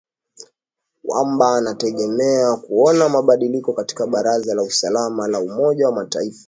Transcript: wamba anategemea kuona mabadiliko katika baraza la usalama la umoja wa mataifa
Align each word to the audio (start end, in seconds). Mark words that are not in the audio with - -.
wamba 1.03 1.55
anategemea 1.57 2.55
kuona 2.55 3.09
mabadiliko 3.09 3.73
katika 3.73 4.07
baraza 4.07 4.55
la 4.55 4.63
usalama 4.63 5.27
la 5.27 5.39
umoja 5.39 5.89
wa 5.89 5.95
mataifa 5.95 6.39